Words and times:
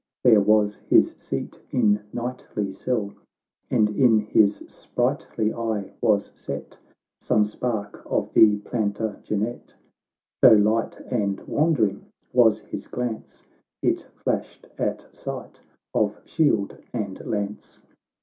—Fair 0.23 0.39
was 0.41 0.77
his 0.77 1.13
seat 1.19 1.59
in 1.69 2.03
knightly 2.11 2.71
selle, 2.71 3.13
And 3.69 3.87
in 3.91 4.17
his 4.17 4.63
sprightly 4.67 5.53
eye 5.53 5.93
was 6.01 6.31
set 6.33 6.79
Some 7.19 7.45
spark 7.45 8.01
of 8.07 8.33
the 8.33 8.57
Plantagenet. 8.61 9.75
Though 10.41 10.53
light 10.57 10.99
and 11.01 11.39
wandering 11.41 12.07
was 12.33 12.57
his 12.61 12.87
glance, 12.87 13.43
It 13.83 14.07
flashed 14.15 14.67
at 14.79 15.05
sight 15.15 15.61
of 15.93 16.19
shield 16.25 16.79
and 16.91 17.23
lance. 17.23 17.77